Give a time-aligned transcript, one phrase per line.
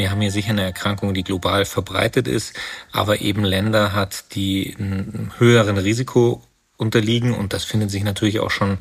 [0.00, 2.54] Wir haben hier sicher eine Erkrankung, die global verbreitet ist,
[2.90, 6.42] aber eben Länder hat, die einem höheren Risiko
[6.78, 8.78] unterliegen und das findet sich natürlich auch schon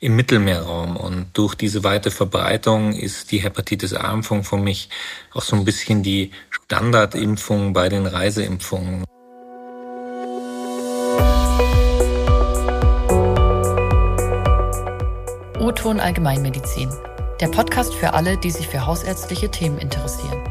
[0.00, 0.96] im Mittelmeerraum.
[0.96, 4.88] Und durch diese weite Verbreitung ist die Hepatitis A-Impfung für mich
[5.32, 9.04] auch so ein bisschen die Standardimpfung bei den Reiseimpfungen.
[15.60, 16.90] O-Ton Allgemeinmedizin.
[17.40, 20.42] Der Podcast für alle, die sich für hausärztliche Themen interessieren.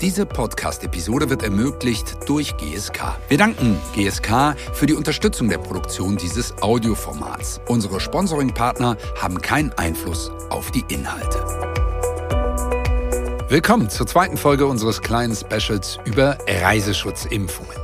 [0.00, 3.18] Diese Podcast-Episode wird ermöglicht durch GSK.
[3.28, 7.60] Wir danken GSK für die Unterstützung der Produktion dieses Audioformats.
[7.68, 11.38] Unsere Sponsoring-Partner haben keinen Einfluss auf die Inhalte.
[13.50, 17.81] Willkommen zur zweiten Folge unseres kleinen Specials über Reiseschutzimpfungen.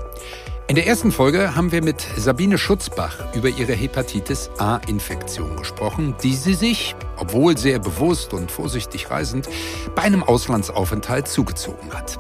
[0.69, 6.35] In der ersten Folge haben wir mit Sabine Schutzbach über ihre Hepatitis A-Infektion gesprochen, die
[6.35, 9.49] sie sich, obwohl sehr bewusst und vorsichtig reisend,
[9.95, 12.19] bei einem Auslandsaufenthalt zugezogen hat.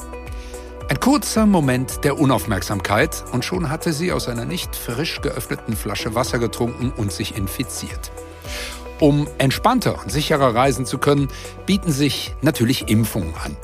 [0.88, 6.14] Ein kurzer Moment der Unaufmerksamkeit und schon hatte sie aus einer nicht frisch geöffneten Flasche
[6.14, 8.10] Wasser getrunken und sich infiziert.
[8.98, 11.28] Um entspannter und sicherer reisen zu können,
[11.66, 13.58] bieten sich natürlich Impfungen an.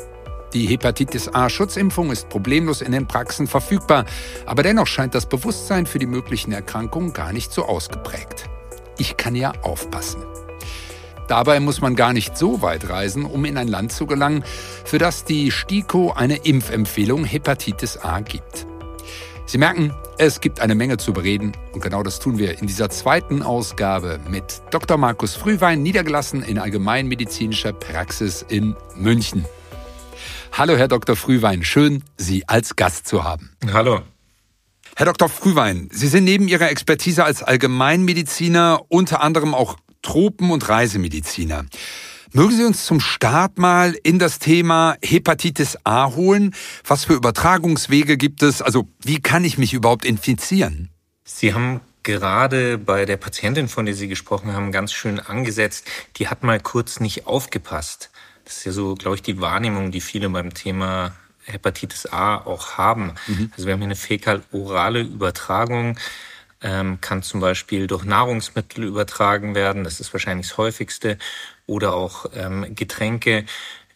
[0.54, 4.04] Die Hepatitis A-Schutzimpfung ist problemlos in den Praxen verfügbar,
[4.46, 8.48] aber dennoch scheint das Bewusstsein für die möglichen Erkrankungen gar nicht so ausgeprägt.
[8.96, 10.22] Ich kann ja aufpassen.
[11.26, 14.44] Dabei muss man gar nicht so weit reisen, um in ein Land zu gelangen,
[14.84, 18.64] für das die STIKO eine Impfempfehlung Hepatitis A gibt.
[19.46, 22.90] Sie merken, es gibt eine Menge zu bereden und genau das tun wir in dieser
[22.90, 24.98] zweiten Ausgabe mit Dr.
[24.98, 29.44] Markus Frühwein, niedergelassen in allgemeinmedizinischer Praxis in München.
[30.52, 31.16] Hallo, Herr Dr.
[31.16, 31.64] Frühwein.
[31.64, 33.56] Schön, Sie als Gast zu haben.
[33.72, 34.02] Hallo.
[34.96, 35.28] Herr Dr.
[35.28, 41.64] Frühwein, Sie sind neben Ihrer Expertise als Allgemeinmediziner unter anderem auch Tropen- und Reisemediziner.
[42.32, 46.54] Mögen Sie uns zum Start mal in das Thema Hepatitis A holen?
[46.84, 48.60] Was für Übertragungswege gibt es?
[48.60, 50.90] Also wie kann ich mich überhaupt infizieren?
[51.24, 55.86] Sie haben gerade bei der Patientin, von der Sie gesprochen haben, ganz schön angesetzt.
[56.16, 58.10] Die hat mal kurz nicht aufgepasst.
[58.44, 61.12] Das ist ja so, glaube ich, die Wahrnehmung, die viele beim Thema
[61.44, 63.14] Hepatitis A auch haben.
[63.26, 63.52] Mhm.
[63.52, 65.98] Also wir haben hier eine fäkal-orale Übertragung,
[66.62, 71.18] ähm, kann zum Beispiel durch Nahrungsmittel übertragen werden, das ist wahrscheinlich das häufigste,
[71.66, 73.44] oder auch ähm, Getränke.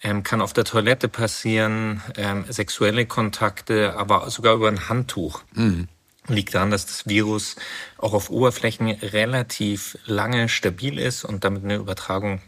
[0.01, 5.43] Ähm, kann auf der Toilette passieren, ähm, sexuelle Kontakte, aber sogar über ein Handtuch.
[5.55, 5.89] Mhm.
[6.29, 7.57] Liegt daran, dass das Virus
[7.97, 12.41] auch auf Oberflächen relativ lange stabil ist und damit eine Übertragung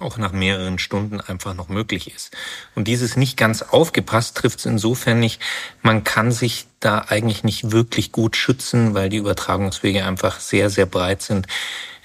[0.00, 2.36] auch nach mehreren Stunden einfach noch möglich ist.
[2.74, 5.40] Und dieses nicht ganz aufgepasst trifft es insofern nicht,
[5.82, 10.86] man kann sich da eigentlich nicht wirklich gut schützen, weil die Übertragungswege einfach sehr, sehr
[10.86, 11.46] breit sind.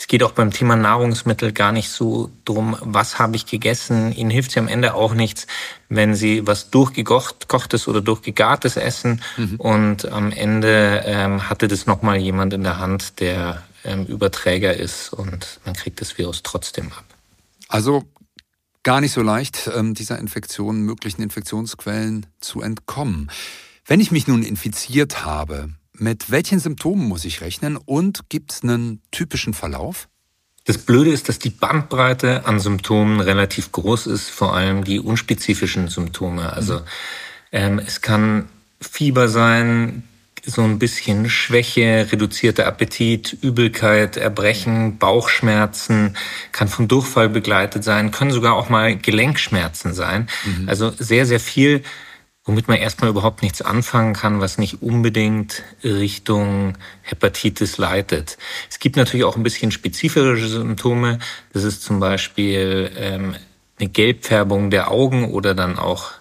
[0.02, 4.12] Es geht auch beim Thema Nahrungsmittel gar nicht so drum, was habe ich gegessen.
[4.12, 5.46] Ihnen hilft es ja am Ende auch nichts,
[5.90, 9.56] wenn Sie was durchgekochtes oder durchgegartes essen mhm.
[9.58, 15.14] und am Ende ähm, hatte das nochmal jemand in der Hand, der ähm, Überträger ist
[15.14, 17.06] und man kriegt das Virus trotzdem ab.
[17.72, 18.04] Also
[18.84, 23.32] gar nicht so leicht, ähm, dieser Infektion, möglichen Infektionsquellen zu entkommen.
[23.86, 28.64] Wenn ich mich nun infiziert habe, mit welchen Symptomen muss ich rechnen und gibt es
[28.64, 30.10] einen typischen Verlauf?
[30.66, 35.88] Das Blöde ist, dass die Bandbreite an Symptomen relativ groß ist, vor allem die unspezifischen
[35.88, 36.52] Symptome.
[36.52, 36.86] Also mhm.
[37.54, 38.50] ähm, es kann
[38.82, 40.04] Fieber sein,
[40.46, 46.18] so ein bisschen Schwäche, reduzierter Appetit, Übelkeit, Erbrechen, Bauchschmerzen,
[46.52, 50.28] kann von Durchfall begleitet sein, können sogar auch mal Gelenkschmerzen sein.
[50.46, 50.68] Mhm.
[50.68, 51.84] Also sehr, sehr viel,
[52.44, 58.38] womit man erstmal überhaupt nichts anfangen kann, was nicht unbedingt Richtung Hepatitis leitet.
[58.70, 61.20] Es gibt natürlich auch ein bisschen spezifische Symptome.
[61.54, 63.36] Das ist zum Beispiel ähm,
[63.80, 66.12] eine Gelbfärbung der Augen oder dann auch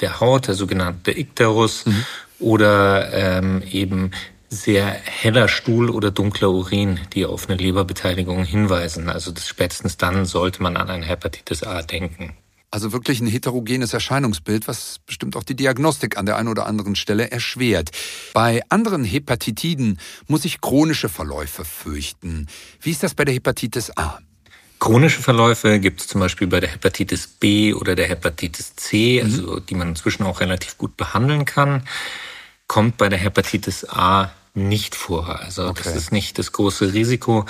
[0.00, 1.86] der Haut, der sogenannte Ikterus.
[1.86, 2.04] Mhm
[2.40, 4.10] oder ähm, eben
[4.50, 9.08] sehr heller Stuhl oder dunkler Urin, die auf eine Leberbeteiligung hinweisen.
[9.08, 12.34] Also das spätestens dann sollte man an eine Hepatitis A denken.
[12.72, 16.94] Also wirklich ein heterogenes Erscheinungsbild, was bestimmt auch die Diagnostik an der einen oder anderen
[16.94, 17.90] Stelle erschwert.
[18.32, 19.98] Bei anderen Hepatitiden
[20.28, 22.46] muss ich chronische Verläufe fürchten.
[22.80, 24.18] Wie ist das bei der Hepatitis A?
[24.78, 29.30] Chronische Verläufe gibt es zum Beispiel bei der Hepatitis B oder der Hepatitis C, mhm.
[29.30, 31.82] also die man inzwischen auch relativ gut behandeln kann
[32.70, 35.40] kommt bei der Hepatitis A nicht vor.
[35.40, 35.80] Also okay.
[35.82, 37.44] das ist nicht das große Risiko.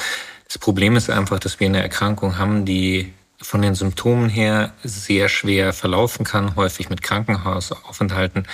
[0.47, 5.29] Das Problem ist einfach, dass wir eine Erkrankung haben, die von den Symptomen her sehr
[5.29, 8.49] schwer verlaufen kann, häufig mit Krankenhausaufenthalten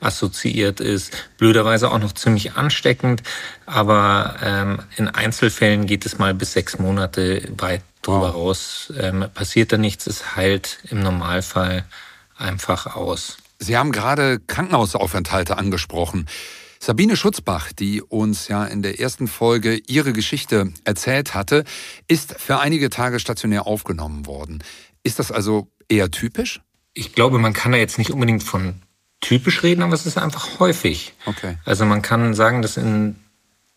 [0.00, 3.24] assoziiert ist, blöderweise auch noch ziemlich ansteckend,
[3.66, 8.34] aber ähm, in Einzelfällen geht es mal bis sechs Monate weit drüber wow.
[8.34, 8.92] raus.
[8.96, 11.84] Ähm, passiert da nichts, es heilt im Normalfall
[12.36, 13.38] einfach aus.
[13.62, 16.26] Sie haben gerade Krankenhausaufenthalte angesprochen.
[16.80, 21.62] Sabine Schutzbach, die uns ja in der ersten Folge ihre Geschichte erzählt hatte,
[22.08, 24.64] ist für einige Tage stationär aufgenommen worden.
[25.04, 26.60] Ist das also eher typisch?
[26.92, 28.82] Ich glaube, man kann da jetzt nicht unbedingt von
[29.20, 31.14] typisch reden, aber es ist einfach häufig.
[31.26, 31.56] Okay.
[31.64, 33.14] Also man kann sagen, dass in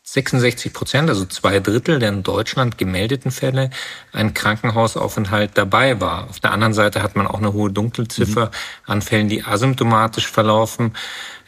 [0.08, 3.72] 66 Prozent, also zwei Drittel der in Deutschland gemeldeten Fälle,
[4.14, 6.30] ein Krankenhausaufenthalt dabei war.
[6.30, 8.52] Auf der anderen Seite hat man auch eine hohe Dunkelziffer mhm.
[8.92, 10.94] an Fällen, die asymptomatisch verlaufen.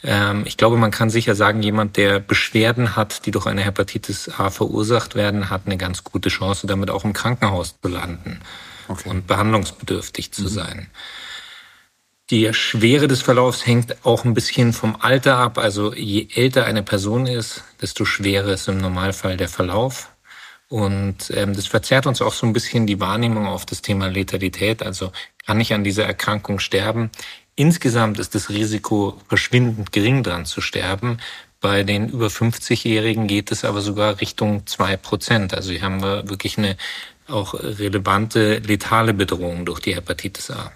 [0.04, 4.28] Ähm, ich glaube, man kann sicher sagen, jemand, der Beschwerden hat, die durch eine Hepatitis
[4.40, 8.40] A verursacht werden, hat eine ganz gute Chance, damit auch im Krankenhaus zu landen
[8.88, 9.08] okay.
[9.08, 10.48] und behandlungsbedürftig zu mhm.
[10.48, 10.88] sein.
[12.30, 15.58] Die Schwere des Verlaufs hängt auch ein bisschen vom Alter ab.
[15.58, 20.10] Also je älter eine Person ist, desto schwerer ist im Normalfall der Verlauf.
[20.68, 24.84] Und ähm, das verzerrt uns auch so ein bisschen die Wahrnehmung auf das Thema Letalität.
[24.84, 25.14] Also
[25.46, 27.12] kann ich an dieser Erkrankung sterben?
[27.56, 31.20] Insgesamt ist das Risiko verschwindend gering dran zu sterben.
[31.62, 35.54] Bei den über 50-Jährigen geht es aber sogar Richtung zwei Prozent.
[35.54, 36.76] Also hier haben wir wirklich eine
[37.30, 40.74] auch relevante letale Bedrohung durch die Hepatitis A.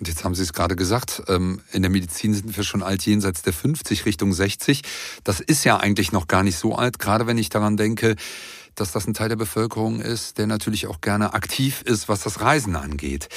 [0.00, 3.04] Und jetzt haben Sie es gerade gesagt, ähm, in der Medizin sind wir schon alt
[3.04, 4.80] jenseits der 50 Richtung 60.
[5.24, 8.16] Das ist ja eigentlich noch gar nicht so alt, gerade wenn ich daran denke,
[8.74, 12.40] dass das ein Teil der Bevölkerung ist, der natürlich auch gerne aktiv ist, was das
[12.40, 13.28] Reisen angeht.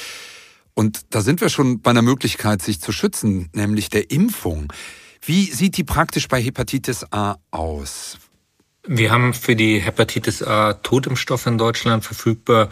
[0.72, 4.72] Und da sind wir schon bei einer Möglichkeit, sich zu schützen, nämlich der Impfung.
[5.20, 8.16] Wie sieht die praktisch bei Hepatitis A aus?
[8.86, 12.70] Wir haben für die Hepatitis A Totimpfstoffe in Deutschland verfügbar,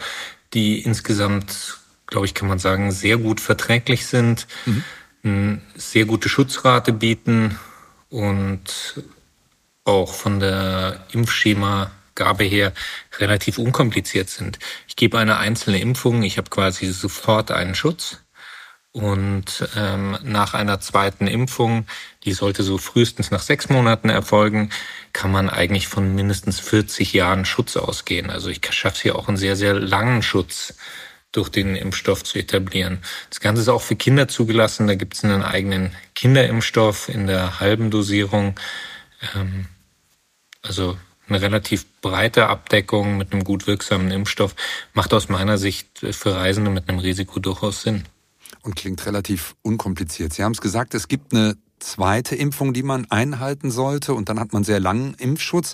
[0.53, 1.82] die insgesamt
[2.13, 4.83] glaube ich, kann man sagen, sehr gut verträglich sind, mhm.
[5.23, 7.59] eine sehr gute Schutzrate bieten
[8.09, 9.01] und
[9.83, 12.71] auch von der Impfschemagabe her
[13.17, 14.59] relativ unkompliziert sind.
[14.87, 18.19] Ich gebe eine einzelne Impfung, ich habe quasi sofort einen Schutz.
[18.91, 21.87] Und ähm, nach einer zweiten Impfung,
[22.25, 24.69] die sollte so frühestens nach sechs Monaten erfolgen,
[25.13, 28.29] kann man eigentlich von mindestens 40 Jahren Schutz ausgehen.
[28.29, 30.75] Also ich schaffe hier auch einen sehr, sehr langen Schutz
[31.33, 32.99] durch den Impfstoff zu etablieren.
[33.29, 34.87] Das Ganze ist auch für Kinder zugelassen.
[34.87, 38.57] Da gibt es einen eigenen Kinderimpfstoff in der halben Dosierung.
[39.35, 39.65] Ähm,
[40.61, 40.97] also
[41.27, 44.55] eine relativ breite Abdeckung mit einem gut wirksamen Impfstoff
[44.93, 48.03] macht aus meiner Sicht für Reisende mit einem Risiko durchaus Sinn.
[48.61, 50.33] Und klingt relativ unkompliziert.
[50.33, 54.39] Sie haben es gesagt, es gibt eine zweite Impfung, die man einhalten sollte und dann
[54.39, 55.73] hat man sehr langen Impfschutz.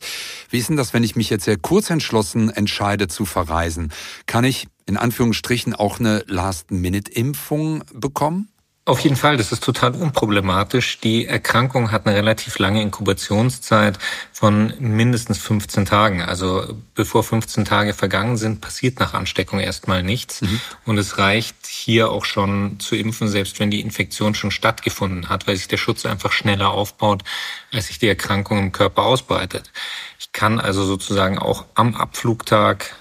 [0.49, 3.93] Wie ist denn das, wenn ich mich jetzt sehr kurz entschlossen entscheide zu verreisen?
[4.25, 8.49] Kann ich in Anführungsstrichen auch eine Last-Minute-Impfung bekommen?
[8.85, 10.99] Auf jeden Fall, das ist total unproblematisch.
[10.99, 13.99] Die Erkrankung hat eine relativ lange Inkubationszeit
[14.31, 16.23] von mindestens 15 Tagen.
[16.23, 20.41] Also bevor 15 Tage vergangen sind, passiert nach Ansteckung erstmal nichts.
[20.41, 20.59] Mhm.
[20.87, 25.45] Und es reicht hier auch schon zu impfen, selbst wenn die Infektion schon stattgefunden hat,
[25.45, 27.23] weil sich der Schutz einfach schneller aufbaut,
[27.71, 29.71] als sich die Erkrankung im Körper ausbreitet.
[30.17, 32.95] Ich kann also sozusagen auch am Abflugtag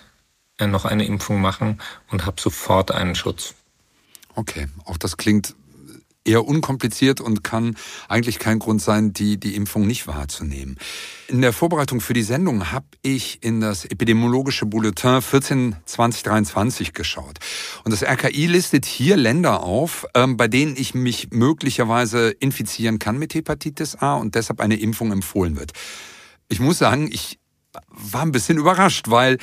[0.67, 3.55] noch eine Impfung machen und habe sofort einen Schutz.
[4.35, 5.55] Okay, auch das klingt
[6.29, 7.77] eher unkompliziert und kann
[8.09, 10.77] eigentlich kein Grund sein, die, die Impfung nicht wahrzunehmen.
[11.29, 17.39] In der Vorbereitung für die Sendung habe ich in das epidemiologische Bulletin 14 2023 geschaut.
[17.85, 23.19] Und das RKI listet hier Länder auf, ähm, bei denen ich mich möglicherweise infizieren kann
[23.19, 25.73] mit Hepatitis A und deshalb eine Impfung empfohlen wird.
[26.49, 27.39] Ich muss sagen, ich
[27.89, 29.39] war ein bisschen überrascht, weil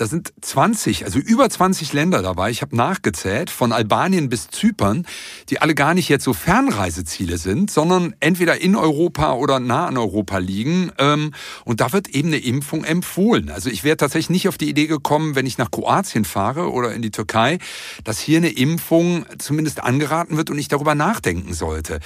[0.00, 2.50] da sind 20, also über 20 Länder dabei.
[2.50, 5.06] Ich habe nachgezählt, von Albanien bis Zypern,
[5.50, 9.98] die alle gar nicht jetzt so Fernreiseziele sind, sondern entweder in Europa oder nah an
[9.98, 10.90] Europa liegen.
[10.96, 11.34] Ähm,
[11.66, 13.50] und da wird eben eine Impfung empfohlen.
[13.50, 16.94] Also ich wäre tatsächlich nicht auf die Idee gekommen, wenn ich nach Kroatien fahre oder
[16.94, 17.58] in die Türkei,
[18.02, 22.00] dass hier eine Impfung zumindest angeraten wird und ich darüber nachdenken sollte.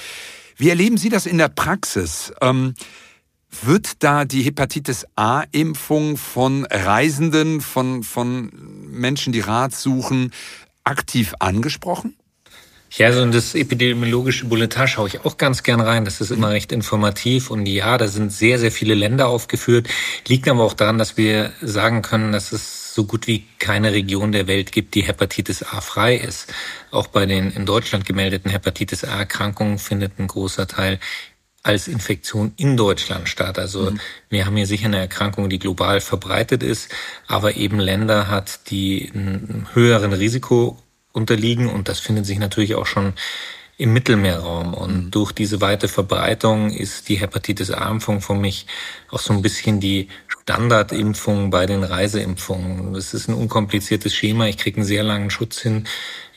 [0.57, 2.33] Wie erleben Sie das in der Praxis?
[3.63, 8.51] Wird da die Hepatitis A-Impfung von Reisenden, von, von
[8.89, 10.31] Menschen, die Rat suchen,
[10.83, 12.15] aktiv angesprochen?
[12.91, 16.05] Ja, so in das epidemiologische Bulletin schaue ich auch ganz gern rein.
[16.05, 17.51] Das ist immer recht informativ.
[17.51, 19.87] Und ja, da sind sehr, sehr viele Länder aufgeführt.
[20.27, 24.31] Liegt aber auch daran, dass wir sagen können, dass es so gut wie keine Region
[24.31, 26.53] der Welt gibt, die Hepatitis A frei ist.
[26.91, 30.99] Auch bei den in Deutschland gemeldeten Hepatitis A-Erkrankungen findet ein großer Teil
[31.65, 33.57] als Infektion in Deutschland statt.
[33.57, 33.99] Also mhm.
[34.29, 36.93] wir haben hier sicher eine Erkrankung, die global verbreitet ist,
[37.27, 40.77] aber eben Länder hat, die einem höheren Risiko
[41.11, 43.13] unterliegen und das findet sich natürlich auch schon
[43.77, 44.75] im Mittelmeerraum.
[44.75, 45.11] Und mhm.
[45.11, 48.67] durch diese weite Verbreitung ist die Hepatitis A-Impfung für mich
[49.09, 52.93] auch so ein bisschen die Standardimpfung bei den Reiseimpfungen.
[52.93, 54.45] Das ist ein unkompliziertes Schema.
[54.45, 55.87] Ich kriege einen sehr langen Schutz hin.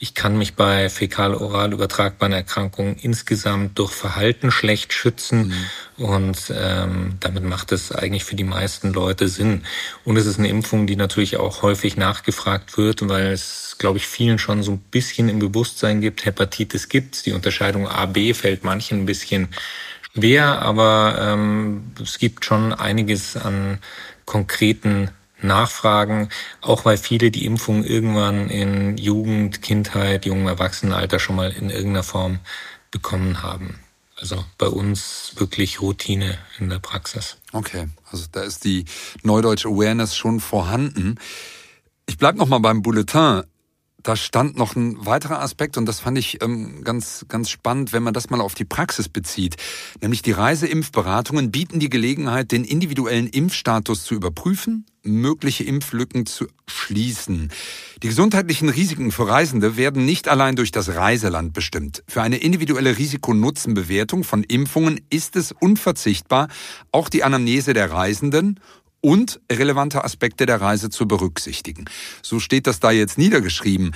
[0.00, 5.48] Ich kann mich bei fäkal-oral übertragbaren Erkrankungen insgesamt durch Verhalten schlecht schützen.
[5.96, 6.04] Mhm.
[6.04, 9.64] Und ähm, damit macht es eigentlich für die meisten Leute Sinn.
[10.04, 14.06] Und es ist eine Impfung, die natürlich auch häufig nachgefragt wird, weil es, glaube ich,
[14.06, 17.24] vielen schon so ein bisschen im Bewusstsein gibt, Hepatitis gibt's.
[17.24, 19.48] Die Unterscheidung A, B fällt manchen ein bisschen
[20.14, 23.78] schwer, aber ähm, es gibt schon einiges an
[24.24, 26.28] konkreten Nachfragen,
[26.60, 32.02] auch weil viele die Impfung irgendwann in Jugend, Kindheit, jungen Erwachsenenalter schon mal in irgendeiner
[32.02, 32.40] Form
[32.90, 33.78] bekommen haben.
[34.16, 37.36] Also bei uns wirklich Routine in der Praxis.
[37.52, 38.84] Okay, also da ist die
[39.22, 41.16] Neudeutsche Awareness schon vorhanden.
[42.06, 43.42] Ich bleib noch mal beim Bulletin
[44.08, 48.02] da stand noch ein weiterer Aspekt und das fand ich ähm, ganz, ganz spannend, wenn
[48.02, 49.56] man das mal auf die Praxis bezieht.
[50.00, 57.50] Nämlich die Reiseimpfberatungen bieten die Gelegenheit, den individuellen Impfstatus zu überprüfen, mögliche Impflücken zu schließen.
[58.02, 62.02] Die gesundheitlichen Risiken für Reisende werden nicht allein durch das Reiseland bestimmt.
[62.08, 66.48] Für eine individuelle Risikonutzenbewertung von Impfungen ist es unverzichtbar,
[66.92, 68.58] auch die Anamnese der Reisenden
[69.00, 71.84] und relevante Aspekte der Reise zu berücksichtigen.
[72.22, 73.94] So steht das da jetzt niedergeschrieben.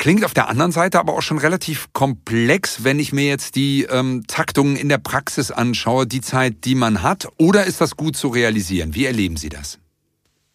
[0.00, 3.82] Klingt auf der anderen Seite aber auch schon relativ komplex, wenn ich mir jetzt die
[3.82, 7.28] ähm, Taktungen in der Praxis anschaue, die Zeit, die man hat.
[7.36, 8.94] Oder ist das gut zu realisieren?
[8.94, 9.79] Wie erleben Sie das?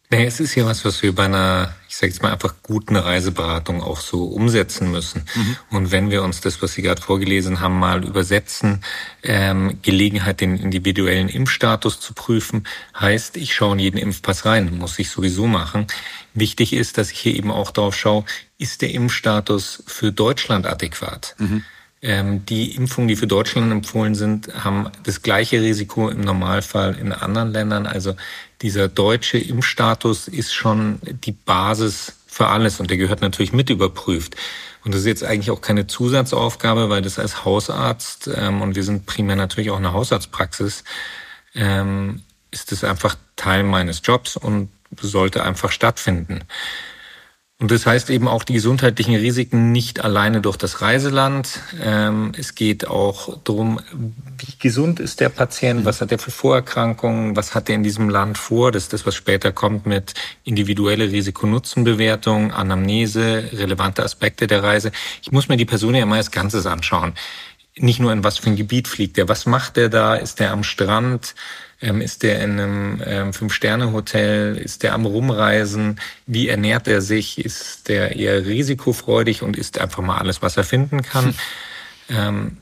[0.08, 2.94] Nee, es ist ja was, was wir bei einer, ich sage jetzt mal einfach guten
[2.94, 5.24] Reiseberatung auch so umsetzen müssen.
[5.34, 5.56] Mhm.
[5.70, 8.84] Und wenn wir uns das, was Sie gerade vorgelesen haben, mal übersetzen,
[9.24, 14.96] ähm, Gelegenheit, den individuellen Impfstatus zu prüfen, heißt, ich schaue in jeden Impfpass rein, muss
[15.00, 15.88] ich sowieso machen.
[16.34, 18.24] Wichtig ist, dass ich hier eben auch darauf schaue,
[18.58, 21.34] ist der Impfstatus für Deutschland adäquat?
[21.38, 21.64] Mhm.
[22.02, 27.10] Ähm, die Impfungen, die für Deutschland empfohlen sind, haben das gleiche Risiko im Normalfall in
[27.10, 27.86] anderen Ländern.
[27.86, 28.14] Also
[28.62, 34.36] dieser deutsche Impfstatus ist schon die Basis für alles und der gehört natürlich mit überprüft.
[34.84, 38.84] Und das ist jetzt eigentlich auch keine Zusatzaufgabe, weil das als Hausarzt, ähm, und wir
[38.84, 40.84] sind primär natürlich auch eine Hausarztpraxis,
[41.54, 44.70] ähm, ist es einfach Teil meines Jobs und
[45.00, 46.44] sollte einfach stattfinden.
[47.58, 51.60] Und das heißt eben auch die gesundheitlichen Risiken nicht alleine durch das Reiseland.
[51.82, 53.80] Ähm, es geht auch darum,
[54.36, 58.10] wie gesund ist der Patient, was hat er für Vorerkrankungen, was hat er in diesem
[58.10, 58.72] Land vor.
[58.72, 60.12] Das ist das, was später kommt mit
[60.44, 64.92] individuelle Risikonutzenbewertung, Anamnese, relevante Aspekte der Reise.
[65.22, 67.14] Ich muss mir die Person ja immer als Ganzes anschauen.
[67.78, 70.52] Nicht nur in was für ein Gebiet fliegt er, was macht er da, ist er
[70.52, 71.34] am Strand,
[71.80, 74.56] ähm, ist der in einem ähm, Fünf-Sterne-Hotel?
[74.56, 76.00] Ist der am Rumreisen?
[76.26, 77.44] Wie ernährt er sich?
[77.44, 81.34] Ist der eher risikofreudig und isst einfach mal alles, was er finden kann?
[82.08, 82.58] ähm,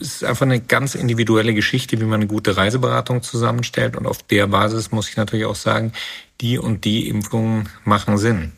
[0.00, 3.96] es ist einfach eine ganz individuelle Geschichte, wie man eine gute Reiseberatung zusammenstellt.
[3.96, 5.92] Und auf der Basis muss ich natürlich auch sagen,
[6.40, 8.52] die und die Impfungen machen Sinn.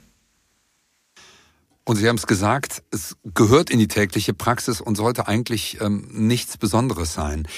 [1.85, 6.07] Und Sie haben es gesagt, es gehört in die tägliche Praxis und sollte eigentlich ähm,
[6.13, 7.49] nichts Besonderes sein.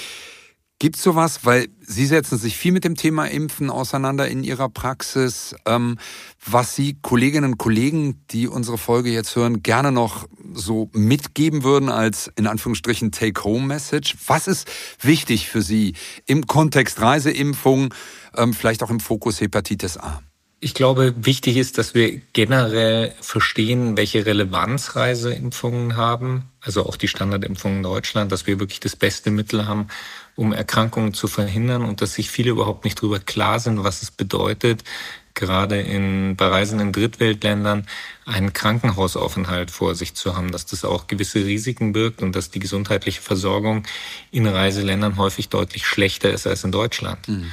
[0.83, 4.67] Gibt es sowas, weil Sie setzen sich viel mit dem Thema Impfen auseinander in Ihrer
[4.67, 5.97] Praxis, ähm,
[6.45, 11.87] was Sie Kolleginnen und Kollegen, die unsere Folge jetzt hören, gerne noch so mitgeben würden
[11.87, 14.17] als in Anführungsstrichen Take-Home-Message?
[14.27, 15.93] Was ist wichtig für Sie
[16.25, 17.93] im Kontext Reiseimpfung,
[18.35, 20.21] ähm, vielleicht auch im Fokus Hepatitis A?
[20.63, 27.09] Ich glaube, wichtig ist, dass wir generell verstehen, welche Relevanz Reiseimpfungen haben, also auch die
[27.09, 29.89] Standardimpfungen in Deutschland, dass wir wirklich das beste Mittel haben,
[30.37, 34.11] um Erkrankungen zu verhindern und dass sich viele überhaupt nicht darüber klar sind, was es
[34.11, 34.85] bedeutet,
[35.33, 37.85] gerade in, bei Reisen in Drittweltländern
[38.25, 42.59] einen Krankenhausaufenthalt vor sich zu haben, dass das auch gewisse Risiken birgt und dass die
[42.59, 43.83] gesundheitliche Versorgung
[44.31, 47.27] in Reiseländern häufig deutlich schlechter ist als in Deutschland.
[47.27, 47.51] Mhm.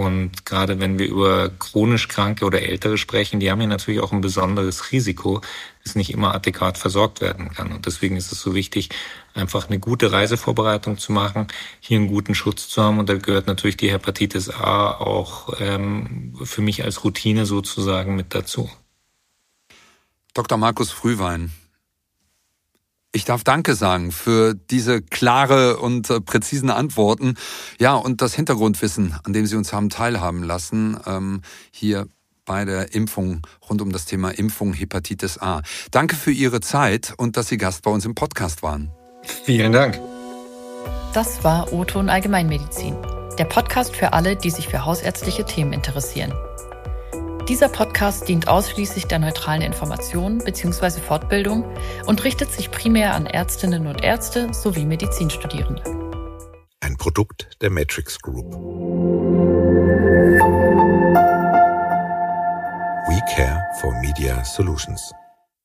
[0.00, 4.12] Und gerade wenn wir über chronisch Kranke oder Ältere sprechen, die haben ja natürlich auch
[4.12, 5.42] ein besonderes Risiko,
[5.84, 7.70] das nicht immer adäquat versorgt werden kann.
[7.70, 8.88] Und deswegen ist es so wichtig,
[9.34, 11.48] einfach eine gute Reisevorbereitung zu machen,
[11.80, 12.98] hier einen guten Schutz zu haben.
[12.98, 18.34] Und da gehört natürlich die Hepatitis A auch ähm, für mich als Routine sozusagen mit
[18.34, 18.70] dazu.
[20.32, 20.56] Dr.
[20.56, 21.52] Markus Frühwein,
[23.12, 27.34] ich darf Danke sagen für diese klare und äh, präzisen Antworten.
[27.78, 32.06] Ja, und das Hintergrundwissen, an dem Sie uns haben teilhaben lassen, ähm, hier
[32.44, 35.62] bei der Impfung rund um das Thema Impfung Hepatitis A.
[35.90, 38.90] Danke für Ihre Zeit und dass Sie Gast bei uns im Podcast waren.
[39.44, 40.00] Vielen Dank.
[41.12, 42.96] Das war O-Ton Allgemeinmedizin,
[43.38, 46.32] der Podcast für alle, die sich für hausärztliche Themen interessieren.
[47.50, 51.00] Dieser Podcast dient ausschließlich der neutralen Information bzw.
[51.00, 51.64] Fortbildung
[52.06, 55.82] und richtet sich primär an Ärztinnen und Ärzte sowie Medizinstudierende.
[56.78, 58.54] Ein Produkt der Matrix Group.
[63.08, 65.12] We care for Media Solutions.